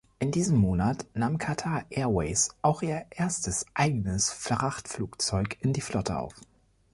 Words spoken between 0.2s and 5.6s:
diesem Monat nahm Qatar Airways auch ihr erstes eigenes Frachtflugzeug